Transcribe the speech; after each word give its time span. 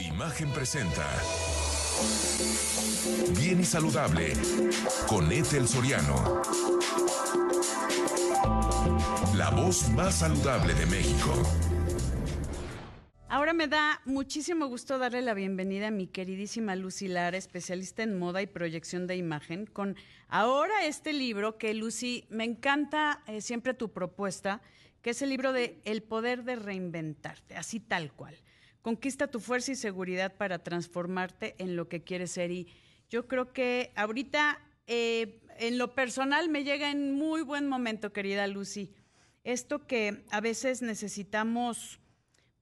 Imagen 0.00 0.50
presenta. 0.50 1.06
Bien 3.38 3.60
y 3.60 3.64
saludable 3.64 4.32
con 5.08 5.32
Ethel 5.32 5.66
Soriano. 5.66 6.42
La 9.34 9.50
voz 9.50 9.88
más 9.90 10.16
saludable 10.16 10.74
de 10.74 10.86
México. 10.86 11.32
Ahora 13.28 13.54
me 13.54 13.68
da 13.68 14.00
muchísimo 14.04 14.66
gusto 14.66 14.98
darle 14.98 15.22
la 15.22 15.34
bienvenida 15.34 15.88
a 15.88 15.90
mi 15.90 16.06
queridísima 16.06 16.76
Lucy 16.76 17.08
Lara, 17.08 17.36
especialista 17.36 18.02
en 18.02 18.18
moda 18.18 18.42
y 18.42 18.46
proyección 18.46 19.06
de 19.06 19.16
imagen, 19.16 19.66
con 19.66 19.96
ahora 20.28 20.84
este 20.84 21.12
libro 21.12 21.56
que 21.56 21.74
Lucy, 21.74 22.26
me 22.28 22.44
encanta 22.44 23.22
eh, 23.26 23.40
siempre 23.40 23.74
tu 23.74 23.92
propuesta, 23.92 24.60
que 25.00 25.10
es 25.10 25.22
el 25.22 25.30
libro 25.30 25.52
de 25.52 25.80
El 25.84 26.02
poder 26.02 26.44
de 26.44 26.56
reinventarte, 26.56 27.56
así 27.56 27.80
tal 27.80 28.12
cual. 28.12 28.36
Conquista 28.86 29.26
tu 29.26 29.40
fuerza 29.40 29.72
y 29.72 29.74
seguridad 29.74 30.36
para 30.36 30.60
transformarte 30.60 31.56
en 31.58 31.74
lo 31.74 31.88
que 31.88 32.04
quieres 32.04 32.30
ser. 32.30 32.52
Y 32.52 32.68
yo 33.10 33.26
creo 33.26 33.52
que 33.52 33.90
ahorita, 33.96 34.60
eh, 34.86 35.40
en 35.58 35.76
lo 35.76 35.96
personal, 35.96 36.48
me 36.48 36.62
llega 36.62 36.92
en 36.92 37.10
muy 37.14 37.42
buen 37.42 37.66
momento, 37.66 38.12
querida 38.12 38.46
Lucy. 38.46 38.94
Esto 39.42 39.88
que 39.88 40.22
a 40.30 40.40
veces 40.40 40.82
necesitamos 40.82 41.98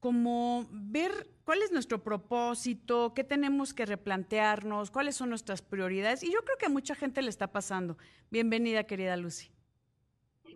como 0.01 0.67
ver 0.71 1.29
cuál 1.45 1.61
es 1.61 1.73
nuestro 1.73 2.03
propósito, 2.03 3.13
qué 3.13 3.23
tenemos 3.23 3.75
que 3.75 3.85
replantearnos, 3.85 4.91
cuáles 4.91 5.17
son 5.17 5.29
nuestras 5.29 5.61
prioridades. 5.61 6.23
Y 6.23 6.33
yo 6.33 6.43
creo 6.43 6.57
que 6.57 6.65
a 6.65 6.71
mucha 6.71 6.95
gente 6.95 7.21
le 7.21 7.29
está 7.29 7.53
pasando. 7.53 7.99
Bienvenida, 8.31 8.85
querida 8.85 9.19
Lucy. 9.19 9.51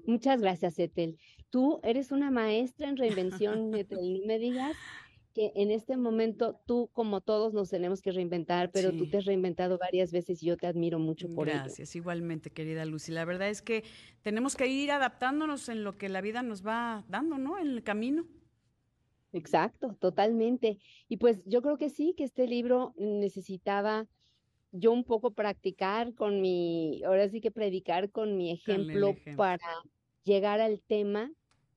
Muchas 0.06 0.40
gracias, 0.40 0.78
Etel. 0.78 1.18
Tú 1.50 1.78
eres 1.82 2.10
una 2.10 2.30
maestra 2.30 2.88
en 2.88 2.96
reinvención, 2.96 3.74
Etel. 3.74 4.20
No 4.20 4.26
me 4.26 4.38
digas 4.38 4.74
que 5.34 5.52
en 5.54 5.70
este 5.70 5.96
momento 5.96 6.60
tú, 6.66 6.90
como 6.92 7.20
todos, 7.20 7.52
nos 7.54 7.70
tenemos 7.70 8.02
que 8.02 8.12
reinventar, 8.12 8.70
pero 8.72 8.92
tú 8.92 9.08
te 9.08 9.18
has 9.18 9.24
reinventado 9.24 9.78
varias 9.78 10.10
veces 10.10 10.42
y 10.42 10.46
yo 10.46 10.56
te 10.56 10.66
admiro 10.66 10.98
mucho 10.98 11.28
por 11.28 11.46
Gracias, 11.46 11.66
Gracias, 11.66 11.96
igualmente, 11.96 12.50
querida 12.50 12.84
Lucy. 12.84 13.12
La 13.12 13.24
verdad 13.24 13.48
es 13.48 13.62
que 13.62 13.84
tenemos 14.22 14.56
que 14.56 14.66
ir 14.66 14.90
adaptándonos 14.90 15.68
en 15.68 15.84
lo 15.84 15.96
que 15.96 16.08
la 16.08 16.20
vida 16.20 16.42
nos 16.42 16.66
va 16.66 17.04
dando, 17.08 17.38
¿no? 17.38 17.58
En 17.58 17.68
el 17.68 17.82
camino. 17.82 18.26
Exacto, 19.32 19.94
totalmente. 20.00 20.78
Y 21.08 21.18
pues 21.18 21.42
yo 21.44 21.62
creo 21.62 21.76
que 21.76 21.90
sí, 21.90 22.14
que 22.16 22.24
este 22.24 22.46
libro 22.46 22.94
necesitaba 22.96 24.06
yo 24.72 24.92
un 24.92 25.04
poco 25.04 25.32
practicar 25.32 26.14
con 26.14 26.40
mi, 26.40 27.02
ahora 27.04 27.28
sí 27.28 27.40
que 27.40 27.50
predicar 27.50 28.10
con 28.10 28.36
mi 28.36 28.50
ejemplo. 28.50 29.14
para 29.36 29.66
llegar 30.24 30.60
al 30.60 30.80
tema 30.82 31.30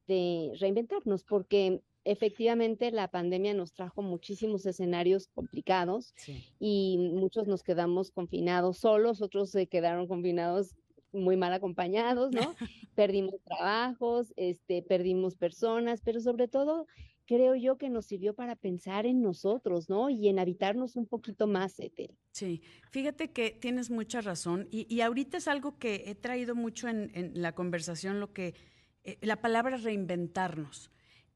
de 0.07 0.51
reinventarnos, 0.59 1.23
porque 1.23 1.81
efectivamente 2.03 2.91
la 2.91 3.09
pandemia 3.09 3.53
nos 3.53 3.73
trajo 3.73 4.01
muchísimos 4.01 4.65
escenarios 4.65 5.27
complicados 5.27 6.13
y 6.59 6.97
muchos 6.97 7.47
nos 7.47 7.63
quedamos 7.63 8.11
confinados 8.11 8.77
solos, 8.77 9.21
otros 9.21 9.51
se 9.51 9.67
quedaron 9.67 10.07
confinados 10.07 10.75
muy 11.13 11.37
mal 11.37 11.53
acompañados, 11.53 12.31
¿no? 12.31 12.55
perdimos 12.95 13.41
trabajos, 13.43 14.33
este, 14.35 14.81
perdimos 14.81 15.35
personas, 15.35 16.01
pero 16.03 16.19
sobre 16.21 16.47
todo 16.47 16.87
creo 17.25 17.55
yo 17.55 17.77
que 17.77 17.89
nos 17.89 18.07
sirvió 18.07 18.33
para 18.33 18.55
pensar 18.55 19.05
en 19.05 19.21
nosotros, 19.21 19.89
¿no? 19.89 20.09
Y 20.09 20.27
en 20.27 20.39
habitarnos 20.39 20.95
un 20.95 21.05
poquito 21.05 21.47
más, 21.47 21.79
Etel. 21.79 22.17
Sí, 22.31 22.61
fíjate 22.89 23.31
que 23.31 23.51
tienes 23.51 23.89
mucha 23.89 24.21
razón 24.21 24.67
y, 24.71 24.93
y 24.93 25.01
ahorita 25.01 25.37
es 25.37 25.47
algo 25.47 25.77
que 25.77 26.03
he 26.07 26.15
traído 26.15 26.55
mucho 26.55 26.87
en, 26.87 27.11
en 27.13 27.41
la 27.41 27.53
conversación, 27.53 28.19
lo 28.19 28.33
que, 28.33 28.55
eh, 29.03 29.17
la 29.21 29.41
palabra 29.41 29.77
reinventarnos 29.77 30.91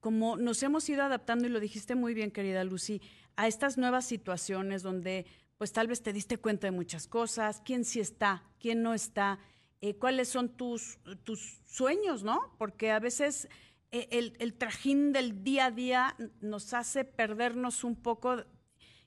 como 0.06 0.38
nos 0.38 0.62
hemos 0.62 0.88
ido 0.88 1.02
adaptando, 1.02 1.48
y 1.48 1.50
lo 1.50 1.60
dijiste 1.60 1.96
muy 1.96 2.14
bien, 2.14 2.30
querida 2.30 2.64
Lucy, 2.64 3.02
a 3.38 3.48
estas 3.48 3.80
nuevas 3.80 4.06
situaciones 4.06 4.84
donde 4.84 5.26
pues 5.58 5.72
tal 5.72 5.88
vez 5.88 6.04
te 6.04 6.14
diste 6.14 6.38
cuenta 6.38 6.68
de 6.68 6.72
muchas 6.72 7.08
cosas, 7.08 7.60
quién 7.66 7.84
sí 7.84 8.02
está, 8.02 8.44
quién 8.60 8.84
no 8.84 8.94
está, 8.94 9.40
eh, 9.82 9.96
cuáles 9.96 10.30
son 10.30 10.50
tus, 10.50 11.00
tus 11.24 11.60
sueños, 11.66 12.22
¿no? 12.22 12.56
Porque 12.60 12.92
a 12.92 13.00
veces 13.00 13.50
eh, 13.90 14.08
el, 14.12 14.34
el, 14.38 14.54
trajín 14.54 15.12
del 15.12 15.44
día 15.44 15.66
a 15.66 15.72
día 15.72 16.16
nos 16.40 16.76
hace 16.76 17.04
perdernos 17.04 17.84
un 17.84 17.96
poco 17.96 18.44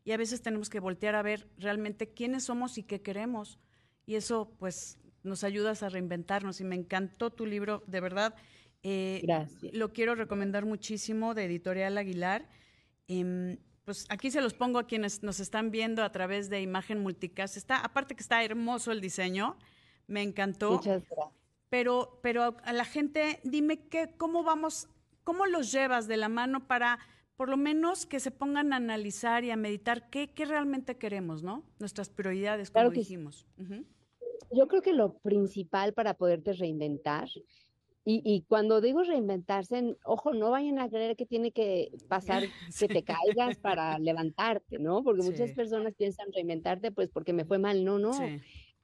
y 0.03 0.11
a 0.11 0.17
veces 0.17 0.43
tenemos 0.43 0.69
que 0.69 0.81
voltear 0.81 1.15
a 1.15 1.23
ver 1.23 1.49
realmente 1.59 2.09
quiénes 2.09 2.43
somos 2.43 2.77
y 2.77 2.83
qué 2.83 3.03
queremos. 3.03 3.61
Y 4.05 4.17
eso 4.17 4.53
pues 4.59 4.99
nos 5.23 5.45
ayudas 5.45 5.85
a 5.85 5.91
reinventarnos 5.91 6.61
y 6.61 6.65
me 6.65 6.75
encantó 6.75 7.31
tu 7.31 7.47
libro, 7.47 7.85
de 7.87 8.01
verdad. 8.01 8.35
Eh, 8.83 9.21
Gracias. 9.23 9.73
Lo 9.75 9.93
quiero 9.93 10.15
recomendar 10.15 10.65
muchísimo 10.65 11.35
de 11.35 11.45
Editorial 11.45 11.99
Aguilar. 11.99 12.49
Em, 13.07 13.59
pues 13.85 14.07
aquí 14.11 14.31
se 14.31 14.41
los 14.41 14.55
pongo 14.55 14.79
a 14.79 14.87
quienes 14.87 15.23
nos 15.23 15.41
están 15.41 15.71
viendo 15.71 16.03
a 16.03 16.13
través 16.13 16.51
de 16.51 16.61
imagen 16.61 17.01
multicast. 17.01 17.57
Está, 17.57 17.79
aparte 17.79 18.15
que 18.15 18.23
está 18.23 18.45
hermoso 18.45 18.93
el 18.93 19.01
diseño, 19.01 19.57
me 20.07 20.23
encantó. 20.23 20.73
Muchas 20.73 21.03
gracias. 21.09 21.39
Pero, 21.71 22.21
pero 22.23 22.57
a 22.65 22.73
la 22.73 22.85
gente, 22.85 23.41
dime 23.45 23.89
qué, 23.89 24.15
cómo 24.17 24.43
vamos, 24.43 24.89
cómo 25.25 25.47
los 25.47 25.71
llevas 25.71 26.09
de 26.09 26.17
la 26.17 26.29
mano 26.29 26.67
para 26.67 26.99
por 27.39 27.49
lo 27.49 27.57
menos 27.57 28.05
que 28.05 28.19
se 28.19 28.33
pongan 28.33 28.73
a 28.73 28.77
analizar 28.77 29.45
y 29.45 29.53
a 29.53 29.57
meditar 29.57 30.11
qué, 30.11 30.35
qué 30.35 30.45
realmente 30.45 30.97
queremos, 30.97 31.45
¿no? 31.45 31.63
Nuestras 31.79 32.11
prioridades, 32.11 32.71
como 32.73 32.91
dijimos. 32.91 33.47
Yo 34.51 34.67
creo 34.67 34.83
que 34.83 34.93
lo 34.93 35.19
principal 35.19 35.95
para 35.95 36.15
poderte 36.15 36.53
reinventar 36.53 37.29
y, 38.11 38.45
cuando 38.49 38.81
digo 38.81 39.03
reinventarse, 39.03 39.99
ojo, 40.03 40.33
no 40.33 40.51
vayan 40.51 40.79
a 40.79 40.89
creer 40.89 41.15
que 41.15 41.27
tiene 41.27 41.53
que 41.53 41.93
pasar 42.09 42.43
que 42.79 42.89
te 42.89 43.03
caigas 43.03 43.59
para 43.59 43.99
levantarte, 43.99 44.79
¿no? 44.79 45.05
Porque 45.05 45.23
muchas 45.23 45.53
personas 45.53 45.93
piensan 45.95 46.33
reinventarte 46.33 46.91
pues 46.91 47.11
porque 47.11 47.35
me 47.35 47.45
fue 47.45 47.59
mal, 47.59 47.85
no, 47.85 47.99
no. 47.99 48.13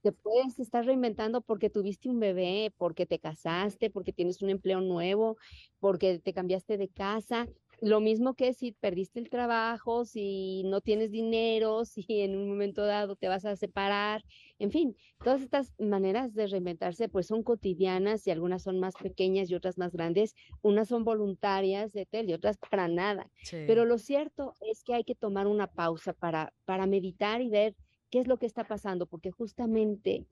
Te 0.03 0.13
puedes 0.13 0.59
estar 0.59 0.85
reinventando 0.85 1.41
porque 1.41 1.71
tuviste 1.71 2.11
un 2.11 2.21
bebé, 2.21 2.75
porque 2.77 3.07
te 3.07 3.19
casaste, 3.19 3.89
porque 3.89 4.13
tienes 4.13 4.43
un 4.43 4.51
empleo 4.51 4.83
nuevo, 4.83 5.39
porque 5.81 6.19
te 6.19 6.35
cambiaste 6.35 6.77
de 6.77 6.89
casa. 6.89 7.49
Lo 7.81 8.01
mismo 8.01 8.35
que 8.35 8.53
si 8.53 8.73
perdiste 8.73 9.21
el 9.21 9.31
trabajo, 9.31 10.05
si 10.05 10.63
no 10.65 10.81
tienes 10.81 11.11
dinero, 11.11 11.85
si 11.85 12.21
en 12.21 12.37
un 12.37 12.49
momento 12.49 12.85
dado 12.85 13.17
te 13.17 13.29
vas 13.29 13.45
a 13.45 13.57
separar, 13.57 14.25
en 14.59 14.71
fin, 14.71 14.97
todas 15.23 15.43
estas 15.43 15.75
maneras 15.79 16.35
de 16.35 16.47
reinventarse 16.47 17.09
pues 17.09 17.27
son 17.27 17.43
cotidianas 17.43 18.27
y 18.27 18.31
algunas 18.31 18.63
son 18.63 18.81
más 18.81 18.95
pequeñas 18.97 19.51
y 19.51 19.55
otras 19.55 19.79
más 19.79 19.93
grandes, 19.93 20.35
unas 20.63 20.89
son 20.89 21.05
voluntarias 21.05 21.93
de 21.93 22.07
tel 22.07 22.31
y 22.31 22.35
otras 22.35 22.59
para 22.59 22.89
nada. 22.89 23.31
Pero 23.67 23.85
lo 23.85 23.99
cierto 23.99 24.55
es 24.61 24.83
que 24.85 24.95
hay 24.95 25.05
que 25.05 25.15
tomar 25.15 25.47
una 25.47 25.67
pausa 25.67 26.13
para, 26.13 26.53
para 26.65 26.87
meditar 26.87 27.41
y 27.41 27.49
ver 27.49 27.77
qué 28.11 28.21
es 28.21 28.27
lo 28.29 28.39
que 28.39 28.47
está 28.47 28.65
pasando, 28.65 29.07
porque 29.07 29.31
justamente 29.31 30.27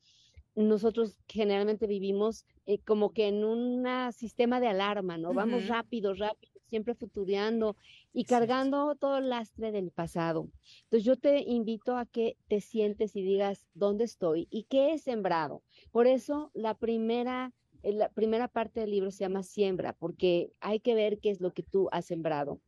nosotros 0.54 1.16
generalmente 1.28 1.86
vivimos 1.86 2.44
eh, 2.66 2.78
como 2.80 3.12
que 3.12 3.28
en 3.28 3.44
un 3.44 3.84
sistema 4.12 4.60
de 4.60 4.68
alarma, 4.68 5.16
¿no? 5.18 5.32
Vamos 5.32 5.66
rápido, 5.66 6.14
rápido 6.14 6.51
siempre 6.72 6.94
futureando 6.94 7.76
y 8.14 8.24
cargando 8.24 8.94
todo 8.94 9.18
el 9.18 9.28
lastre 9.28 9.72
del 9.72 9.90
pasado. 9.90 10.48
Entonces 10.84 11.04
yo 11.04 11.16
te 11.16 11.42
invito 11.42 11.98
a 11.98 12.06
que 12.06 12.38
te 12.48 12.62
sientes 12.62 13.14
y 13.14 13.20
digas 13.22 13.68
dónde 13.74 14.04
estoy 14.04 14.48
y 14.50 14.62
qué 14.70 14.94
he 14.94 14.98
sembrado. 14.98 15.62
Por 15.90 16.06
eso 16.06 16.50
la 16.54 16.72
primera, 16.72 17.52
eh, 17.82 17.92
la 17.92 18.08
primera 18.08 18.48
parte 18.48 18.80
del 18.80 18.90
libro 18.90 19.10
se 19.10 19.18
llama 19.18 19.42
siembra, 19.42 19.92
porque 19.92 20.50
hay 20.60 20.80
que 20.80 20.94
ver 20.94 21.18
qué 21.18 21.28
es 21.28 21.42
lo 21.42 21.52
que 21.52 21.62
tú 21.62 21.90
has 21.92 22.06
sembrado. 22.06 22.58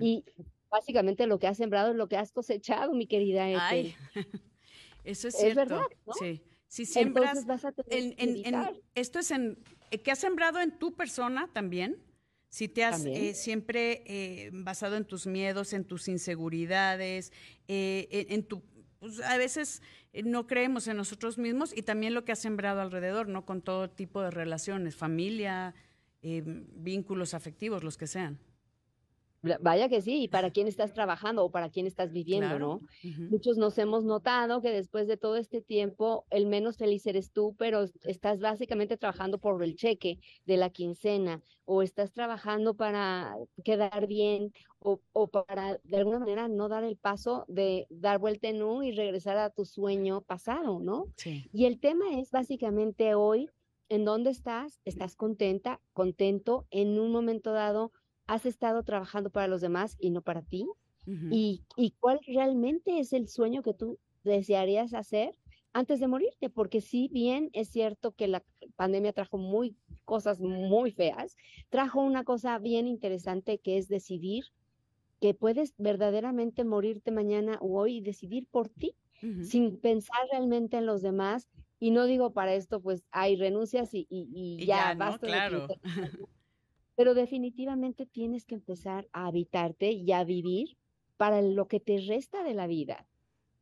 Y 0.00 0.24
básicamente 0.70 1.26
lo 1.26 1.40
que 1.40 1.48
has 1.48 1.56
sembrado 1.56 1.90
es 1.90 1.96
lo 1.96 2.06
que 2.06 2.16
has 2.16 2.30
cosechado, 2.30 2.94
mi 2.94 3.08
querida 3.08 3.42
Ay, 3.42 3.92
eso 5.02 5.26
es 5.26 5.36
cierto. 5.36 5.56
verdad, 5.56 5.82
Sí. 6.20 6.42
Si 6.68 6.84
siembras, 6.84 7.46
esto 8.94 9.18
es 9.18 9.30
en, 9.30 9.58
eh, 9.90 9.98
¿qué 9.98 10.10
has 10.12 10.18
sembrado 10.18 10.60
en 10.60 10.78
tu 10.78 10.94
persona 10.94 11.48
también? 11.52 11.96
Si 12.48 12.68
te 12.68 12.82
has 12.82 13.04
eh, 13.04 13.34
siempre 13.34 14.02
eh, 14.06 14.50
basado 14.52 14.96
en 14.96 15.04
tus 15.04 15.26
miedos, 15.26 15.72
en 15.74 15.84
tus 15.84 16.08
inseguridades, 16.08 17.32
eh, 17.68 18.26
en, 18.30 18.42
tu... 18.42 18.62
Pues, 19.00 19.20
a 19.20 19.36
veces 19.36 19.82
no 20.24 20.46
creemos 20.46 20.88
en 20.88 20.96
nosotros 20.96 21.36
mismos 21.36 21.76
y 21.76 21.82
también 21.82 22.14
lo 22.14 22.24
que 22.24 22.32
has 22.32 22.38
sembrado 22.38 22.80
alrededor, 22.80 23.28
¿no? 23.28 23.44
Con 23.44 23.60
todo 23.60 23.90
tipo 23.90 24.22
de 24.22 24.30
relaciones, 24.30 24.96
familia, 24.96 25.74
vínculos 26.22 27.34
afectivos, 27.34 27.84
los 27.84 27.96
que 27.98 28.06
sean. 28.06 28.38
Vaya 29.60 29.88
que 29.88 30.02
sí, 30.02 30.22
y 30.24 30.28
para 30.28 30.50
quién 30.50 30.66
estás 30.66 30.92
trabajando 30.92 31.44
o 31.44 31.50
para 31.50 31.70
quién 31.70 31.86
estás 31.86 32.12
viviendo, 32.12 32.58
¿no? 32.58 32.80
Muchos 33.28 33.56
nos 33.56 33.78
hemos 33.78 34.04
notado 34.04 34.60
que 34.60 34.70
después 34.70 35.06
de 35.06 35.16
todo 35.16 35.36
este 35.36 35.62
tiempo, 35.62 36.26
el 36.30 36.46
menos 36.46 36.76
feliz 36.76 37.06
eres 37.06 37.32
tú, 37.32 37.54
pero 37.56 37.84
estás 38.02 38.40
básicamente 38.40 38.96
trabajando 38.96 39.38
por 39.38 39.62
el 39.62 39.76
cheque 39.76 40.18
de 40.44 40.56
la 40.56 40.70
quincena, 40.70 41.42
o 41.64 41.82
estás 41.82 42.12
trabajando 42.12 42.74
para 42.74 43.36
quedar 43.62 44.08
bien, 44.08 44.52
o, 44.80 45.02
o 45.12 45.28
para 45.28 45.78
de 45.84 45.96
alguna 45.96 46.18
manera 46.18 46.48
no 46.48 46.68
dar 46.68 46.82
el 46.82 46.96
paso 46.96 47.44
de 47.46 47.86
dar 47.90 48.18
vuelta 48.18 48.48
en 48.48 48.62
U 48.62 48.82
y 48.82 48.90
regresar 48.90 49.36
a 49.36 49.50
tu 49.50 49.64
sueño 49.64 50.22
pasado, 50.22 50.80
¿no? 50.80 51.12
Sí. 51.16 51.48
Y 51.52 51.66
el 51.66 51.78
tema 51.78 52.18
es 52.18 52.32
básicamente 52.32 53.14
hoy, 53.14 53.50
¿en 53.88 54.04
dónde 54.04 54.30
estás? 54.30 54.80
¿Estás 54.84 55.14
contenta, 55.14 55.80
contento 55.92 56.66
en 56.70 56.98
un 56.98 57.12
momento 57.12 57.52
dado? 57.52 57.92
Has 58.28 58.46
estado 58.46 58.84
trabajando 58.84 59.30
para 59.30 59.48
los 59.48 59.62
demás 59.62 59.96
y 60.00 60.10
no 60.10 60.22
para 60.22 60.42
ti. 60.42 60.66
y, 61.30 61.64
y 61.76 61.92
cuál 62.00 62.20
realmente 62.26 63.00
es 63.00 63.12
el 63.14 63.28
sueño 63.28 63.62
que 63.62 63.74
tú 63.74 63.98
desearías 64.24 64.94
hacer 64.94 65.36
antes 65.74 66.00
de 66.00 66.08
morirte, 66.08 66.50
porque 66.50 66.80
si 66.82 67.08
bien 67.08 67.50
es 67.54 67.70
cierto 67.70 68.12
que 68.14 68.28
la 68.28 68.44
pandemia 68.76 69.12
trajo 69.14 69.38
muy 69.38 69.76
cosas 70.04 70.40
muy 70.40 70.92
feas, 70.92 71.36
trajo 71.70 72.00
una 72.02 72.24
cosa 72.24 72.58
bien 72.58 72.88
interesante 72.88 73.60
que 73.60 73.78
es 73.78 73.88
decidir 73.88 74.44
que 75.20 75.34
puedes 75.34 75.74
verdaderamente 75.78 76.64
morirte 76.64 77.10
mañana 77.10 77.58
o 77.60 77.80
hoy 77.80 77.98
y 77.98 78.00
decidir 78.02 78.46
por 78.50 78.68
ti, 78.68 78.96
sin 79.38 79.80
pensar 79.80 80.18
realmente 80.32 80.76
en 80.78 80.86
los 80.86 81.02
demás. 81.02 81.48
Y 81.80 81.90
no 81.92 82.06
digo 82.06 82.32
para 82.32 82.54
esto, 82.54 82.80
pues 82.82 83.04
hay 83.10 83.36
renuncias 83.36 83.94
y, 83.94 84.06
y, 84.10 84.64
ya, 84.66 84.92
basta. 84.96 85.26
claro. 85.30 85.76
Pero 86.98 87.14
definitivamente 87.14 88.06
tienes 88.06 88.44
que 88.44 88.56
empezar 88.56 89.08
a 89.12 89.28
habitarte 89.28 89.92
y 89.92 90.10
a 90.10 90.24
vivir 90.24 90.76
para 91.16 91.40
lo 91.42 91.68
que 91.68 91.78
te 91.78 92.00
resta 92.00 92.42
de 92.42 92.54
la 92.54 92.66
vida. 92.66 93.06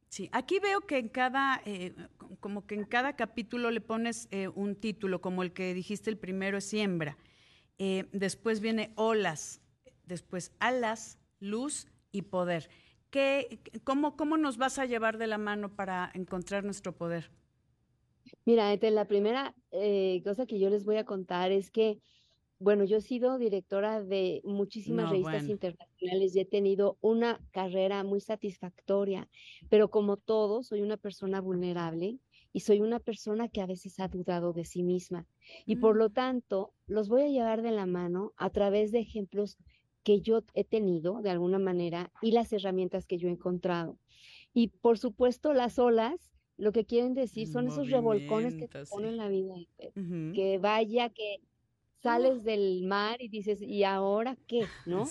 Sí, 0.09 0.31
aquí 0.33 0.59
veo 0.59 0.81
que 0.81 0.97
en 0.97 1.11
cada, 1.11 1.61
eh, 1.67 1.95
como 2.41 2.67
que 2.67 2.77
en 2.77 2.85
cada 2.85 3.15
capítulo 3.15 3.71
le 3.71 3.83
pones 3.83 4.27
eh, 4.31 4.49
un 4.49 4.75
título, 4.75 5.21
como 5.21 5.43
el 5.43 5.53
que 5.53 5.75
dijiste 5.75 6.09
el 6.09 6.17
primero 6.17 6.57
es 6.57 6.65
siembra, 6.65 7.19
eh, 7.77 8.07
después 8.13 8.61
viene 8.61 8.95
olas, 8.97 9.61
después 10.07 10.53
alas, 10.59 11.19
luz 11.39 11.89
y 12.13 12.23
poder. 12.23 12.71
¿Qué, 13.11 13.61
cómo, 13.85 14.17
¿Cómo 14.17 14.39
nos 14.39 14.57
vas 14.57 14.79
a 14.79 14.87
llevar 14.87 15.19
de 15.19 15.27
la 15.27 15.37
mano 15.37 15.77
para 15.77 16.11
encontrar 16.15 16.65
nuestro 16.65 16.97
poder? 16.97 17.31
Mira, 18.47 18.75
la 18.75 19.05
primera 19.07 19.55
cosa 20.25 20.47
que 20.47 20.59
yo 20.59 20.71
les 20.71 20.87
voy 20.87 20.97
a 20.97 21.05
contar 21.05 21.53
es 21.53 21.71
que 21.71 22.01
bueno, 22.59 22.85
yo 22.85 22.99
he 22.99 23.03
sido 23.03 23.39
directora 23.39 24.03
de 24.03 24.41
muchísimas 24.45 25.11
revistas 25.11 25.49
internacionales 25.49 26.35
y 26.35 26.41
he 26.41 26.45
tenido 26.45 26.97
una 27.01 27.41
carrera 27.51 28.03
muy 28.03 28.21
satisfactoria, 28.21 29.29
pero 29.69 29.91
como 29.91 30.17
todo, 30.17 30.63
soy 30.63 30.81
una 30.81 30.97
persona 30.97 31.41
vulnerable 31.41 32.19
y 32.53 32.61
soy 32.61 32.81
una 32.81 33.01
persona 33.01 33.49
que 33.49 33.61
a 33.61 33.67
veces 33.67 34.01
ha 34.01 34.09
dudado 34.09 34.55
de 34.55 34.65
sí 34.65 34.83
misma. 34.83 35.27
Y 35.67 35.77
por 35.77 35.97
lo 35.97 36.09
mm. 36.09 36.13
tanto, 36.13 36.73
los 36.87 37.09
voy 37.09 37.23
a 37.23 37.29
llevar 37.29 37.61
de 37.61 37.73
la 37.73 37.85
mano 37.85 38.33
a 38.37 38.49
través 38.51 38.93
de 38.93 39.01
ejemplos 39.01 39.59
que 40.03 40.21
yo 40.21 40.43
he 40.55 40.65
tenido 40.65 41.21
de 41.21 41.31
alguna 41.31 41.59
manera 41.59 42.11
y 42.23 42.31
las 42.31 42.53
herramientas 42.53 43.07
que 43.07 43.19
yo 43.19 43.29
he 43.29 43.33
encontrado. 43.33 43.99
Y 44.55 44.69
por 44.69 44.99
supuesto, 44.99 45.53
las 45.53 45.79
olas 45.79 46.33
lo 46.57 46.73
que 46.73 46.87
quieren 46.87 47.13
decir 47.13 47.47
son 47.49 47.69
esos 47.69 47.91
revolcones 47.91 48.55
que 48.55 48.69
te 48.69 48.87
ponen 48.87 49.19
la 49.19 49.29
vida, 49.29 49.55
que 49.95 50.59
vaya, 50.59 51.11
que 51.11 51.41
sales 52.03 52.45
del 52.45 52.83
mar 52.85 53.21
y 53.21 53.29
dices, 53.29 53.61
¿y 53.63 53.85
ahora 53.85 54.37
qué? 54.47 54.61
¿No? 54.87 55.07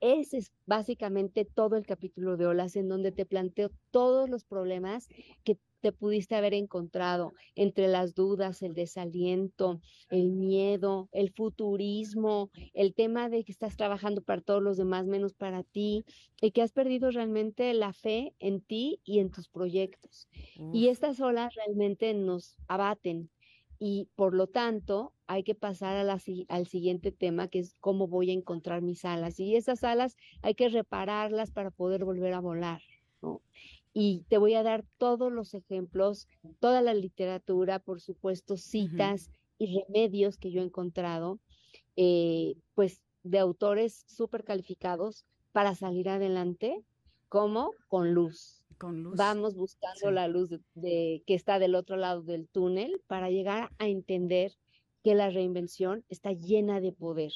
Ese 0.00 0.38
es 0.38 0.52
básicamente 0.66 1.44
todo 1.44 1.76
el 1.76 1.86
capítulo 1.86 2.36
de 2.36 2.46
olas 2.46 2.74
en 2.74 2.88
donde 2.88 3.12
te 3.12 3.24
planteo 3.24 3.70
todos 3.92 4.28
los 4.28 4.44
problemas 4.44 5.08
que 5.44 5.58
te 5.82 5.92
pudiste 5.92 6.36
haber 6.36 6.54
encontrado 6.54 7.34
entre 7.56 7.88
las 7.88 8.14
dudas, 8.14 8.62
el 8.62 8.72
desaliento, 8.72 9.80
el 10.10 10.30
miedo, 10.30 11.08
el 11.12 11.32
futurismo, 11.32 12.50
el 12.72 12.94
tema 12.94 13.28
de 13.28 13.44
que 13.44 13.52
estás 13.52 13.76
trabajando 13.76 14.22
para 14.22 14.40
todos 14.40 14.62
los 14.62 14.76
demás 14.76 15.06
menos 15.06 15.34
para 15.34 15.64
ti 15.64 16.04
y 16.40 16.52
que 16.52 16.62
has 16.62 16.72
perdido 16.72 17.10
realmente 17.10 17.74
la 17.74 17.92
fe 17.92 18.32
en 18.38 18.60
ti 18.60 19.00
y 19.04 19.18
en 19.18 19.30
tus 19.30 19.48
proyectos. 19.48 20.28
Y 20.72 20.88
estas 20.88 21.20
olas 21.20 21.52
realmente 21.54 22.14
nos 22.14 22.56
abaten, 22.68 23.28
y 23.84 24.08
por 24.14 24.32
lo 24.32 24.46
tanto 24.46 25.12
hay 25.26 25.42
que 25.42 25.56
pasar 25.56 26.08
a 26.08 26.18
al 26.48 26.66
siguiente 26.68 27.10
tema 27.10 27.48
que 27.48 27.58
es 27.58 27.74
cómo 27.80 28.06
voy 28.06 28.30
a 28.30 28.32
encontrar 28.32 28.80
mis 28.80 29.04
alas 29.04 29.40
y 29.40 29.56
esas 29.56 29.82
alas 29.82 30.16
hay 30.40 30.54
que 30.54 30.68
repararlas 30.68 31.50
para 31.50 31.72
poder 31.72 32.04
volver 32.04 32.32
a 32.32 32.38
volar. 32.38 32.80
¿no? 33.22 33.42
Y 33.92 34.22
te 34.28 34.38
voy 34.38 34.54
a 34.54 34.62
dar 34.62 34.84
todos 34.98 35.32
los 35.32 35.52
ejemplos, 35.54 36.28
toda 36.60 36.80
la 36.80 36.94
literatura, 36.94 37.80
por 37.80 38.00
supuesto, 38.00 38.56
citas 38.56 39.32
y 39.58 39.80
remedios 39.80 40.38
que 40.38 40.52
yo 40.52 40.60
he 40.60 40.64
encontrado, 40.64 41.40
eh, 41.96 42.54
pues 42.74 43.02
de 43.24 43.40
autores 43.40 44.04
súper 44.06 44.44
calificados 44.44 45.26
para 45.50 45.74
salir 45.74 46.08
adelante, 46.08 46.84
como 47.28 47.72
con 48.74 49.02
luz. 49.02 49.16
Vamos 49.16 49.54
buscando 49.54 50.10
la 50.10 50.28
luz 50.28 50.50
de, 50.74 51.22
que 51.26 51.34
está 51.34 51.58
del 51.58 51.74
otro 51.74 51.96
lado 51.96 52.22
del 52.22 52.48
túnel 52.48 53.00
para 53.06 53.30
llegar 53.30 53.70
a 53.78 53.88
entender 53.88 54.52
que 55.02 55.14
la 55.14 55.30
reinvención 55.30 56.04
está 56.08 56.32
llena 56.32 56.80
de 56.80 56.92
poder. 56.92 57.32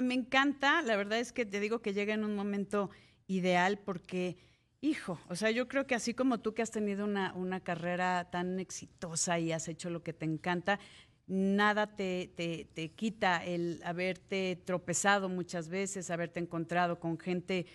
me 0.00 0.14
encanta, 0.14 0.82
la 0.82 0.96
verdad 0.96 1.18
es 1.18 1.32
que 1.32 1.44
te 1.44 1.60
digo 1.60 1.80
que 1.80 1.92
llega 1.92 2.14
en 2.14 2.24
un 2.24 2.36
momento 2.36 2.90
ideal 3.26 3.78
porque, 3.78 4.36
hijo, 4.80 5.18
o 5.28 5.36
sea, 5.36 5.50
yo 5.50 5.68
creo 5.68 5.86
que 5.86 5.94
así 5.94 6.14
como 6.14 6.40
tú 6.40 6.54
que 6.54 6.62
has 6.62 6.70
tenido 6.70 7.04
una, 7.04 7.32
una 7.34 7.60
carrera 7.60 8.30
tan 8.30 8.60
exitosa 8.60 9.38
y 9.38 9.52
has 9.52 9.68
hecho 9.68 9.90
lo 9.90 10.02
que 10.02 10.12
te 10.12 10.24
encanta, 10.24 10.78
nada 11.26 11.94
te, 11.94 12.32
te, 12.36 12.66
te, 12.74 12.90
quita 12.92 13.44
el 13.44 13.80
haberte 13.84 14.60
tropezado 14.64 15.28
muchas 15.28 15.68
veces, 15.68 16.10
haberte 16.10 16.40
encontrado 16.40 16.98
con 16.98 17.18
gente 17.18 17.66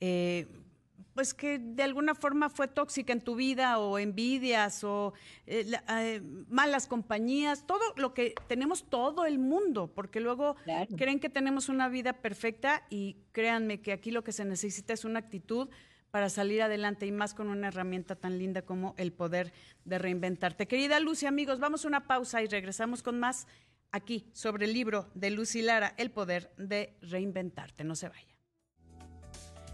eh, 0.00 0.46
pues 1.14 1.34
que 1.34 1.58
de 1.58 1.82
alguna 1.82 2.14
forma 2.14 2.48
fue 2.48 2.68
tóxica 2.68 3.12
en 3.12 3.20
tu 3.20 3.34
vida 3.34 3.78
o 3.78 3.98
envidias 3.98 4.84
o 4.84 5.12
eh, 5.46 5.70
eh, 5.88 6.20
malas 6.48 6.86
compañías, 6.86 7.66
todo 7.66 7.82
lo 7.96 8.14
que 8.14 8.34
tenemos 8.46 8.88
todo 8.88 9.26
el 9.26 9.38
mundo, 9.38 9.92
porque 9.94 10.20
luego 10.20 10.56
creen 10.96 11.20
que 11.20 11.28
tenemos 11.28 11.68
una 11.68 11.88
vida 11.88 12.14
perfecta 12.14 12.86
y 12.90 13.16
créanme 13.32 13.80
que 13.80 13.92
aquí 13.92 14.10
lo 14.10 14.24
que 14.24 14.32
se 14.32 14.44
necesita 14.44 14.92
es 14.92 15.04
una 15.04 15.18
actitud 15.18 15.68
para 16.10 16.28
salir 16.28 16.62
adelante 16.62 17.06
y 17.06 17.12
más 17.12 17.34
con 17.34 17.48
una 17.48 17.68
herramienta 17.68 18.16
tan 18.16 18.38
linda 18.38 18.62
como 18.62 18.94
el 18.98 19.12
poder 19.12 19.52
de 19.84 19.98
reinventarte. 19.98 20.66
Querida 20.66 20.98
Lucy, 21.00 21.26
amigos, 21.26 21.60
vamos 21.60 21.84
a 21.84 21.88
una 21.88 22.06
pausa 22.06 22.42
y 22.42 22.46
regresamos 22.46 23.02
con 23.02 23.20
más 23.20 23.46
aquí 23.92 24.28
sobre 24.32 24.66
el 24.66 24.72
libro 24.72 25.10
de 25.14 25.30
Lucy 25.30 25.62
Lara, 25.62 25.94
El 25.96 26.10
poder 26.10 26.52
de 26.56 26.96
reinventarte. 27.00 27.84
No 27.84 27.94
se 27.94 28.08
vaya. 28.08 28.29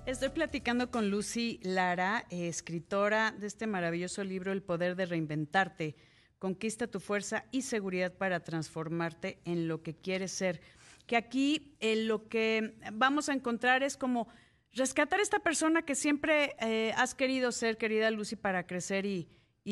Estoy 0.07 0.29
platicando 0.29 0.93
con 0.93 1.11
Lucy 1.11 1.59
Lara, 1.65 2.27
escritora 2.31 3.33
de 3.33 3.49
este 3.49 3.67
maravilloso 3.67 4.23
libro 4.23 4.53
El 4.53 4.63
poder 4.63 4.95
de 4.95 5.05
reinventarte. 5.05 5.97
Conquista 6.39 6.87
tu 6.87 7.01
fuerza 7.01 7.47
y 7.51 7.63
seguridad 7.63 8.15
para 8.15 8.45
transformarte 8.45 9.41
en 9.45 9.67
lo 9.67 9.83
que 9.83 9.97
quieres 9.97 10.31
ser. 10.31 10.61
Que 11.09 11.17
aquí 11.17 11.77
eh, 11.81 11.97
lo 11.97 12.29
que 12.29 12.79
vamos 12.93 13.29
a 13.29 13.33
encontrar 13.33 13.83
es 13.83 13.97
como 13.97 14.29
rescatar 14.73 15.19
a 15.19 15.25
esta 15.25 15.41
persona 15.41 15.83
que 15.83 15.97
siempre 15.97 16.55
eh, 16.61 16.93
has 16.97 17.17
querido 17.17 17.51
ser, 17.51 17.77
querida 17.77 18.09
Lucy, 18.13 18.37
para 18.37 18.65
crecer 18.65 19.07
y 19.07 19.27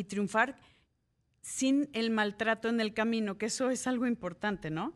triunfar 0.09 0.57
sin 1.43 1.89
el 1.93 2.11
maltrato 2.11 2.69
en 2.69 2.81
el 2.81 2.93
camino, 2.93 3.39
que 3.39 3.47
eso 3.47 3.71
es 3.71 3.87
algo 3.87 4.09
importante, 4.09 4.69
¿no? 4.69 4.95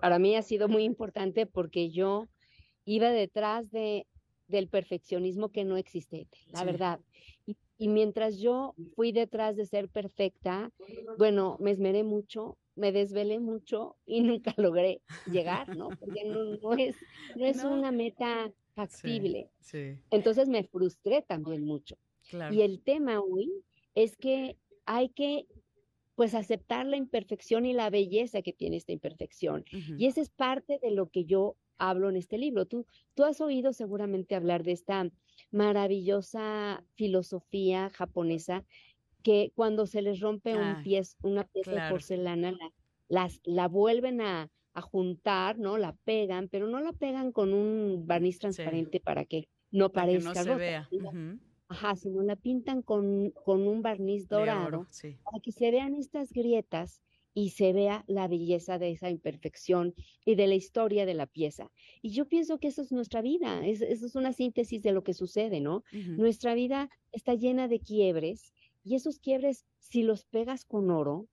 Para 0.00 0.18
mí 0.18 0.36
ha 0.36 0.42
sido 0.42 0.68
muy 0.68 0.84
importante 0.84 1.44
porque 1.44 1.90
yo 1.90 2.28
iba 2.84 3.10
detrás 3.10 3.70
de, 3.70 4.06
del 4.48 4.68
perfeccionismo 4.68 5.50
que 5.50 5.64
no 5.64 5.76
existe, 5.76 6.28
la 6.52 6.64
verdad. 6.64 7.00
Y, 7.78 7.88
mientras 7.88 8.38
yo 8.38 8.76
fui 8.94 9.10
detrás 9.10 9.56
de 9.56 9.66
ser 9.66 9.88
perfecta, 9.88 10.70
bueno, 11.18 11.56
me 11.58 11.72
esmeré 11.72 12.04
mucho, 12.04 12.56
me 12.76 12.92
desvelé 12.92 13.40
mucho 13.40 13.96
y 14.06 14.20
nunca 14.22 14.54
logré 14.56 15.02
llegar, 15.26 15.76
¿no? 15.76 15.88
Porque 15.88 16.24
no, 16.24 16.74
es, 16.74 16.94
no 17.34 17.44
es 17.44 17.64
una 17.64 17.90
meta 17.90 18.52
factible. 18.74 19.50
Entonces 20.10 20.48
me 20.48 20.62
frustré 20.62 21.22
también 21.22 21.64
mucho. 21.64 21.96
Y 22.52 22.60
el 22.60 22.80
tema 22.82 23.20
hoy 23.20 23.52
es 23.94 24.16
que 24.16 24.56
hay 24.86 25.08
que 25.08 25.46
pues 26.14 26.34
aceptar 26.34 26.86
la 26.86 26.96
imperfección 26.96 27.64
y 27.66 27.72
la 27.72 27.90
belleza 27.90 28.42
que 28.42 28.52
tiene 28.52 28.76
esta 28.76 28.92
imperfección. 28.92 29.64
Y 29.98 30.06
esa 30.06 30.20
es 30.20 30.30
parte 30.30 30.78
de 30.80 30.90
lo 30.90 31.08
que 31.08 31.24
yo 31.24 31.56
hablo 31.78 32.08
en 32.08 32.16
este 32.16 32.38
libro. 32.38 32.66
Tú, 32.66 32.86
tú 33.14 33.24
has 33.24 33.40
oído 33.40 33.72
seguramente 33.72 34.34
hablar 34.34 34.62
de 34.62 34.72
esta 34.72 35.10
maravillosa 35.50 36.84
filosofía 36.94 37.90
japonesa 37.90 38.64
que 39.22 39.52
cuando 39.54 39.86
se 39.86 40.02
les 40.02 40.20
rompe 40.20 40.54
un 40.54 40.62
ah, 40.62 40.80
pies, 40.82 41.16
una 41.22 41.44
pieza 41.44 41.72
de 41.72 41.90
porcelana, 41.90 42.52
la, 42.52 42.72
las, 43.08 43.40
la 43.44 43.68
vuelven 43.68 44.20
a, 44.20 44.50
juntar, 44.74 45.58
¿no? 45.58 45.76
La 45.76 45.94
pegan, 46.04 46.48
pero 46.48 46.66
no 46.66 46.80
la 46.80 46.94
pegan 46.94 47.30
con 47.30 47.52
un 47.52 48.06
barniz 48.06 48.38
transparente 48.38 49.00
para 49.00 49.26
que 49.26 49.50
no 49.70 49.92
parezca 49.92 50.32
no 50.32 50.42
se 50.42 50.54
vea. 50.54 50.88
Ajá, 51.68 51.94
sino 51.94 52.22
la 52.22 52.36
pintan 52.36 52.80
con, 52.80 53.32
con 53.44 53.66
un 53.66 53.82
barniz 53.82 54.28
dorado 54.28 54.86
para 55.24 55.40
que 55.42 55.52
se 55.52 55.70
vean 55.70 55.94
estas 55.94 56.32
grietas 56.32 57.02
y 57.34 57.50
se 57.50 57.72
vea 57.72 58.04
la 58.06 58.28
belleza 58.28 58.78
de 58.78 58.90
esa 58.90 59.10
imperfección 59.10 59.94
y 60.24 60.34
de 60.34 60.46
la 60.46 60.54
historia 60.54 61.06
de 61.06 61.14
la 61.14 61.26
pieza. 61.26 61.70
Y 62.02 62.10
yo 62.10 62.28
pienso 62.28 62.58
que 62.58 62.68
eso 62.68 62.82
es 62.82 62.92
nuestra 62.92 63.22
vida, 63.22 63.66
eso 63.66 63.84
es 63.84 64.14
una 64.14 64.32
síntesis 64.32 64.82
de 64.82 64.92
lo 64.92 65.02
que 65.02 65.14
sucede, 65.14 65.60
¿no? 65.60 65.84
Nuestra 65.92 66.54
vida 66.54 66.90
está 67.12 67.34
llena 67.34 67.68
de 67.68 67.80
quiebres 67.80 68.52
y 68.84 68.96
esos 68.96 69.18
quiebres, 69.18 69.66
si 69.78 70.02
los 70.02 70.24
pegas 70.24 70.64
con 70.64 70.90
oro, 70.90 71.28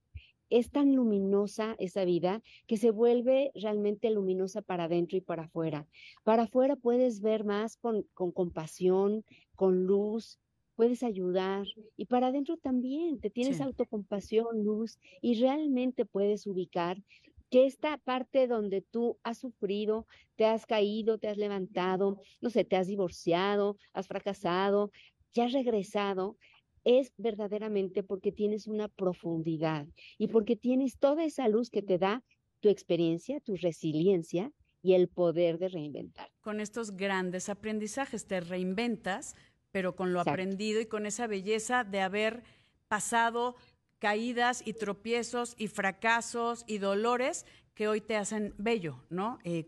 es 0.50 0.72
tan 0.72 0.96
luminosa 0.96 1.76
esa 1.78 2.04
vida 2.04 2.42
que 2.66 2.76
se 2.76 2.90
vuelve 2.90 3.52
realmente 3.54 4.10
luminosa 4.10 4.62
para 4.62 4.84
adentro 4.84 5.16
y 5.16 5.20
para 5.20 5.44
afuera. 5.44 5.86
Para 6.24 6.44
afuera 6.44 6.74
puedes 6.76 7.20
ver 7.20 7.44
más 7.44 7.76
con, 7.76 8.02
con 8.14 8.32
compasión, 8.32 9.24
con 9.54 9.86
luz, 9.86 10.40
puedes 10.80 11.02
ayudar 11.02 11.66
y 11.98 12.06
para 12.06 12.28
adentro 12.28 12.56
también 12.56 13.20
te 13.20 13.28
tienes 13.28 13.60
autocompasión, 13.60 14.64
luz 14.64 14.98
y 15.20 15.38
realmente 15.38 16.06
puedes 16.06 16.46
ubicar 16.46 17.02
que 17.50 17.66
esta 17.66 17.98
parte 17.98 18.46
donde 18.46 18.80
tú 18.80 19.18
has 19.22 19.36
sufrido, 19.36 20.06
te 20.36 20.46
has 20.46 20.64
caído, 20.64 21.18
te 21.18 21.28
has 21.28 21.36
levantado, 21.36 22.22
no 22.40 22.48
sé, 22.48 22.64
te 22.64 22.76
has 22.76 22.86
divorciado, 22.86 23.76
has 23.92 24.08
fracasado, 24.08 24.90
ya 25.34 25.44
has 25.44 25.52
regresado, 25.52 26.38
es 26.84 27.12
verdaderamente 27.18 28.02
porque 28.02 28.32
tienes 28.32 28.66
una 28.66 28.88
profundidad 28.88 29.86
y 30.16 30.28
porque 30.28 30.56
tienes 30.56 30.96
toda 30.96 31.24
esa 31.24 31.46
luz 31.48 31.68
que 31.68 31.82
te 31.82 31.98
da 31.98 32.24
tu 32.60 32.70
experiencia, 32.70 33.38
tu 33.40 33.54
resiliencia 33.56 34.50
y 34.80 34.94
el 34.94 35.08
poder 35.08 35.58
de 35.58 35.68
reinventar. 35.68 36.30
Con 36.40 36.58
estos 36.58 36.96
grandes 36.96 37.50
aprendizajes 37.50 38.26
te 38.26 38.40
reinventas, 38.40 39.34
pero 39.70 39.96
con 39.96 40.12
lo 40.12 40.20
aprendido 40.20 40.80
y 40.80 40.86
con 40.86 41.06
esa 41.06 41.26
belleza 41.26 41.84
de 41.84 42.00
haber 42.00 42.42
pasado 42.88 43.56
caídas 43.98 44.62
y 44.64 44.72
tropiezos 44.72 45.54
y 45.58 45.68
fracasos 45.68 46.64
y 46.66 46.78
dolores 46.78 47.46
que 47.74 47.88
hoy 47.88 48.00
te 48.00 48.16
hacen 48.16 48.54
bello, 48.58 49.02
¿no? 49.10 49.38
Eh, 49.44 49.66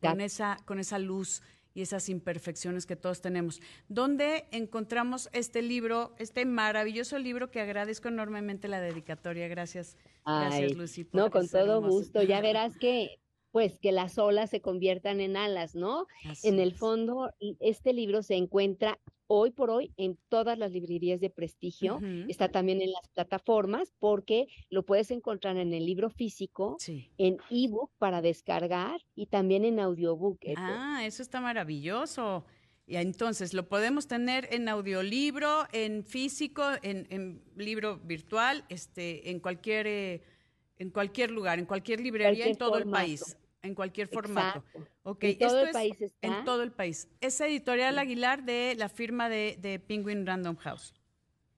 con, 0.00 0.20
esa, 0.20 0.56
con 0.64 0.78
esa 0.78 0.98
luz 0.98 1.42
y 1.74 1.82
esas 1.82 2.08
imperfecciones 2.08 2.86
que 2.86 2.96
todos 2.96 3.20
tenemos. 3.20 3.60
¿Dónde 3.88 4.46
encontramos 4.50 5.28
este 5.32 5.62
libro, 5.62 6.14
este 6.18 6.44
maravilloso 6.44 7.18
libro 7.18 7.50
que 7.50 7.60
agradezco 7.60 8.08
enormemente 8.08 8.68
la 8.68 8.80
dedicatoria? 8.80 9.48
Gracias, 9.48 9.96
gracias 10.24 10.72
Lucy. 10.72 11.08
no, 11.12 11.30
con 11.30 11.48
todo 11.48 11.80
gusto. 11.82 12.22
Ya 12.22 12.40
verás 12.40 12.76
que 12.76 13.18
pues 13.52 13.78
que 13.78 13.92
las 13.92 14.16
olas 14.16 14.48
se 14.48 14.62
conviertan 14.62 15.20
en 15.20 15.36
alas, 15.36 15.74
¿no? 15.74 16.06
en 16.42 16.58
el 16.58 16.72
fondo, 16.72 17.30
este 17.60 17.92
libro 17.92 18.22
se 18.22 18.34
encuentra 18.34 18.98
hoy 19.26 19.50
por 19.50 19.70
hoy 19.70 19.92
en 19.96 20.18
todas 20.28 20.58
las 20.58 20.72
librerías 20.72 21.20
de 21.20 21.30
prestigio, 21.30 22.00
está 22.28 22.48
también 22.48 22.80
en 22.82 22.92
las 22.92 23.08
plataformas 23.14 23.92
porque 23.98 24.46
lo 24.68 24.84
puedes 24.84 25.10
encontrar 25.10 25.56
en 25.56 25.72
el 25.72 25.86
libro 25.86 26.10
físico, 26.10 26.76
en 27.18 27.38
ebook 27.50 27.90
para 27.98 28.22
descargar 28.22 29.00
y 29.14 29.26
también 29.26 29.64
en 29.64 29.80
audiobook. 29.80 30.38
Ah, 30.56 31.02
eso 31.04 31.22
está 31.22 31.40
maravilloso. 31.40 32.44
Y 32.86 32.96
entonces 32.96 33.54
lo 33.54 33.68
podemos 33.68 34.08
tener 34.08 34.48
en 34.52 34.68
audiolibro, 34.68 35.66
en 35.72 36.04
físico, 36.04 36.62
en, 36.82 37.42
libro 37.56 37.98
virtual, 37.98 38.64
este, 38.68 39.30
en 39.30 39.40
cualquier, 39.40 39.86
eh, 39.86 40.22
en 40.78 40.90
cualquier 40.90 41.30
lugar, 41.30 41.58
en 41.58 41.66
cualquier 41.66 42.00
librería 42.00 42.46
en 42.46 42.56
todo 42.56 42.76
el 42.76 42.90
país 42.90 43.36
en 43.62 43.74
cualquier 43.74 44.08
formato. 44.08 44.64
en 45.20 45.38
todo 45.38 45.62
el 45.62 45.70
país 45.70 46.00
está. 46.00 46.26
En 46.26 46.44
todo 46.44 46.62
el 46.62 46.72
país. 46.72 47.08
Es 47.20 47.40
editorial 47.40 47.98
Aguilar 47.98 48.44
de 48.44 48.74
la 48.76 48.88
firma 48.88 49.28
de, 49.28 49.82
Penguin 49.86 50.26
Random 50.26 50.56
House. 50.56 50.94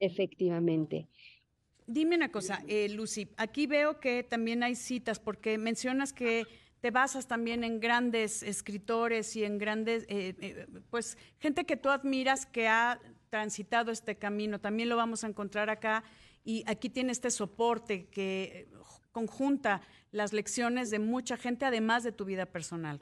Efectivamente. 0.01 1.09
Dime 1.87 2.17
una 2.17 2.31
cosa, 2.31 2.63
eh, 2.67 2.89
Lucy, 2.89 3.29
aquí 3.37 3.67
veo 3.67 4.01
que 4.01 4.23
también 4.23 4.63
hay 4.63 4.75
citas, 4.75 5.19
porque 5.19 5.59
mencionas 5.59 6.13
que 6.15 6.47
te 6.81 6.91
basas 6.91 7.27
también 7.27 7.63
en 7.63 7.81
grandes 7.81 8.43
escritores 8.43 9.37
y 9.37 9.45
en 9.45 9.59
grandes, 9.59 10.05
eh, 10.05 10.35
eh, 10.41 10.67
pues, 10.91 11.19
gente 11.39 11.65
que 11.65 11.77
tú 11.77 11.91
admiras 11.91 12.47
que 12.47 12.69
ha 12.69 13.01
transitado 13.31 13.91
este 13.91 14.17
camino. 14.17 14.61
También 14.61 14.89
lo 14.89 14.97
vamos 14.97 15.25
a 15.25 15.29
encontrar 15.29 15.71
acá. 15.71 16.05
Y 16.45 16.63
aquí 16.67 16.91
tiene 16.91 17.13
este 17.13 17.31
soporte 17.31 18.07
que 18.07 18.69
conjunta 19.15 19.81
las 20.11 20.33
lecciones 20.33 20.91
de 20.91 20.99
mucha 20.99 21.37
gente, 21.37 21.65
además 21.65 22.03
de 22.03 22.13
tu 22.13 22.25
vida 22.25 22.47
personal. 22.47 23.01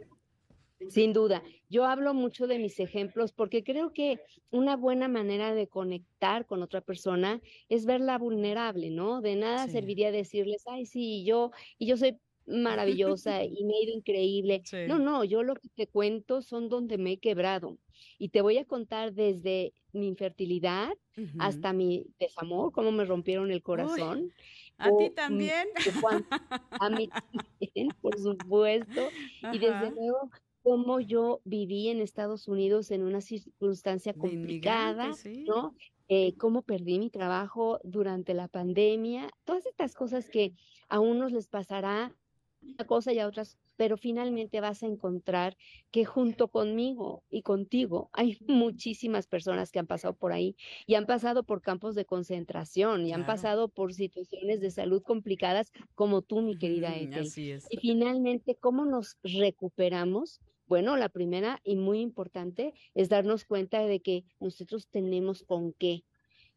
Sin 0.90 1.12
duda, 1.12 1.42
yo 1.71 1.87
hablo 1.87 2.12
mucho 2.12 2.47
de 2.47 2.59
mis 2.59 2.78
ejemplos 2.81 3.33
porque 3.33 3.64
creo 3.64 3.92
que 3.92 4.21
una 4.50 4.76
buena 4.76 5.09
manera 5.09 5.54
de 5.54 5.69
conectar 5.69 6.45
con 6.45 6.62
otra 6.62 6.81
persona 6.81 7.40
es 7.69 7.87
verla 7.87 8.19
vulnerable, 8.19 8.90
¿no? 8.90 9.23
De 9.23 9.37
nada 9.37 9.69
serviría 9.69 10.12
decirles, 10.12 10.64
ay, 10.66 10.85
sí, 10.85 11.25
yo, 11.25 11.50
y 11.78 11.87
yo 11.87 11.97
soy 11.97 12.19
maravillosa 12.46 13.44
y 13.44 13.64
me 13.64 13.75
he 13.75 13.84
ido 13.84 13.94
increíble. 13.94 14.62
No, 14.88 14.99
no, 14.99 15.25
yo 15.25 15.42
lo 15.42 15.54
que 15.54 15.68
te 15.68 15.87
cuento 15.87 16.42
son 16.42 16.68
donde 16.68 16.99
me 16.99 17.12
he 17.12 17.18
quebrado. 17.18 17.78
Y 18.18 18.30
te 18.30 18.40
voy 18.40 18.58
a 18.58 18.64
contar 18.64 19.12
desde 19.12 19.72
mi 19.92 20.08
infertilidad 20.08 20.90
hasta 21.38 21.72
mi 21.72 22.06
desamor, 22.18 22.72
cómo 22.72 22.90
me 22.92 23.04
rompieron 23.04 23.50
el 23.50 23.62
corazón. 23.62 24.32
¿A 24.78 24.90
ti 24.96 25.11
también? 25.11 25.68
a 26.80 26.90
mí 26.90 27.08
también, 27.61 27.88
por 28.00 28.18
supuesto. 28.18 29.08
Y 29.52 29.58
desde 29.58 29.90
luego, 29.90 30.30
cómo 30.62 31.00
yo 31.00 31.40
viví 31.44 31.88
en 31.88 32.00
Estados 32.00 32.49
Unidos 32.49 32.90
en 32.90 33.02
una 33.02 33.20
circunstancia 33.20 34.14
complicada, 34.14 35.11
¿no? 35.46 35.75
Eh, 36.08 36.34
cómo 36.37 36.62
perdí 36.62 36.99
mi 36.99 37.11
trabajo 37.11 37.80
durante 37.84 38.34
la 38.34 38.49
pandemia, 38.49 39.30
todas 39.44 39.64
estas 39.66 39.94
cosas 39.94 40.28
que 40.28 40.54
a 40.88 41.00
unos 41.00 41.32
les 41.32 41.49
pasará 41.49 42.14
una 42.62 42.87
cosa 42.87 43.12
y 43.12 43.19
a 43.19 43.26
otras 43.26 43.59
pero 43.76 43.97
finalmente 43.97 44.61
vas 44.61 44.83
a 44.83 44.87
encontrar 44.87 45.57
que 45.90 46.04
junto 46.04 46.49
conmigo 46.49 47.25
y 47.31 47.42
contigo 47.42 48.11
hay 48.12 48.38
muchísimas 48.47 49.26
personas 49.26 49.73
que 49.73 49.78
han 49.78 49.87
pasado 49.87 50.14
por 50.14 50.33
ahí 50.33 50.57
y 50.87 50.95
han 50.95 51.07
pasado 51.07 51.42
por 51.42 51.62
campos 51.62 51.95
de 51.95 52.04
concentración 52.04 53.07
y 53.07 53.12
han 53.12 53.26
pasado 53.26 53.69
por 53.69 53.92
situaciones 53.92 54.61
de 54.61 54.71
salud 54.71 55.02
complicadas 55.02 55.73
como 55.95 56.23
tú, 56.23 56.42
mi 56.42 56.57
querida 56.57 56.95
Ethel. 56.95 57.28
Y 57.71 57.76
finalmente, 57.78 58.54
¿cómo 58.54 58.85
nos 58.85 59.19
recuperamos? 59.23 60.40
Bueno, 60.66 60.97
la 60.97 61.09
primera 61.09 61.61
y 61.64 61.76
muy 61.76 62.00
importante 62.00 62.75
es 62.95 63.09
darnos 63.09 63.45
cuenta 63.45 63.85
de 63.85 64.00
que 64.00 64.25
nosotros 64.40 64.88
tenemos 64.88 65.42
con 65.42 65.73
qué. 65.73 66.04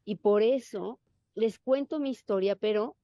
Y 0.06 0.18
por 0.18 0.44
eso 0.44 1.00
les 1.34 1.60
cuento 1.60 2.00
mi 2.00 2.12
historia, 2.12 2.56
pero 2.56 2.96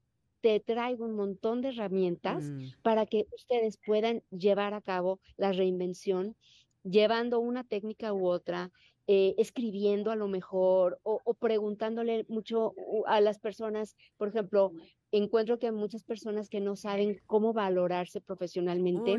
te 0.42 0.60
traigo 0.60 1.06
un 1.06 1.16
montón 1.16 1.62
de 1.62 1.70
herramientas 1.70 2.44
mm. 2.50 2.82
para 2.82 3.06
que 3.06 3.28
ustedes 3.36 3.78
puedan 3.86 4.24
llevar 4.32 4.74
a 4.74 4.82
cabo 4.82 5.20
la 5.38 5.52
reinvención 5.52 6.36
llevando 6.84 7.40
una 7.40 7.64
técnica 7.64 8.14
u 8.14 8.28
otra, 8.28 8.72
eh, 9.08 9.36
escribiendo 9.38 10.12
a 10.12 10.16
lo 10.16 10.28
mejor 10.28 11.00
o, 11.04 11.22
o, 11.24 11.34
preguntándole 11.34 12.26
mucho 12.28 12.74
a 13.06 13.20
las 13.22 13.40
personas, 13.40 13.96
por 14.18 14.30
ejemplo, 14.30 14.72
encuentro 15.12 15.60
que 15.60 15.68
hay 15.68 15.72
muchas 15.74 16.04
personas 16.04 16.50
que 16.50 16.60
no 16.60 16.76
saben 16.76 17.20
cómo 17.26 17.54
valorarse 17.54 18.22
profesionalmente 18.22 19.14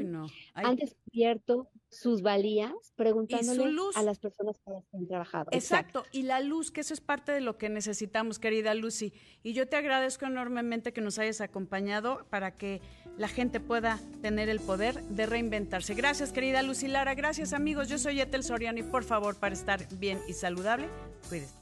han 0.54 0.76
descubierto 0.76 1.68
sus 1.90 2.22
valías 2.22 2.72
preguntándole 2.96 3.70
a 3.94 4.02
las 4.02 4.18
personas 4.18 4.58
que 4.58 4.72
han 4.96 5.06
trabajado. 5.06 5.50
Exacto. 5.52 6.04
y 6.12 6.22
la 6.22 6.40
luz, 6.40 6.70
que 6.70 6.80
eso 6.80 6.94
es 6.94 7.00
parte 7.00 7.32
de 7.32 7.40
lo 7.40 7.58
que 7.58 7.68
necesitamos, 7.68 8.38
querida 8.38 8.74
Lucy. 8.74 9.12
Y 9.42 9.52
yo 9.52 9.68
te 9.68 9.76
agradezco 9.76 10.26
enormemente 10.26 10.92
que 10.92 11.00
nos 11.00 11.18
hayas 11.18 11.40
acompañado 11.40 12.26
para 12.30 12.56
que 12.56 12.80
la 13.18 13.28
gente 13.28 13.60
pueda 13.60 14.00
tener 14.22 14.48
el 14.48 14.60
poder 14.60 15.02
de 15.04 15.26
reinventarse. 15.26 15.94
Gracias, 15.94 16.32
querida 16.32 16.62
Lucy 16.62 16.88
Lara. 16.88 17.14
Gracias, 17.14 17.52
amigos. 17.52 17.88
Yo 17.88 17.98
soy 17.98 18.20
Etel 18.20 18.42
Soriano 18.42 18.78
y 18.78 18.82
por 18.82 19.04
favor, 19.04 19.38
para 19.38 19.54
estar 19.54 19.86
bien 19.98 20.18
y 20.28 20.32
saludable, 20.32 20.88
cuídese. 21.28 21.61